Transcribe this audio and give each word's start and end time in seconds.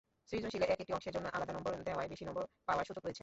সৃজনশীলে 0.29 0.65
একেকটি 0.65 0.91
অংশের 0.93 1.13
জন্য 1.13 1.27
আলাদা 1.27 1.53
নম্বর 1.53 1.71
দেওয়ায় 1.87 2.09
বেশি 2.09 2.23
নম্বর 2.25 2.43
পাওয়ার 2.67 2.85
সুযোগ 2.85 3.03
রয়েছে। 3.05 3.19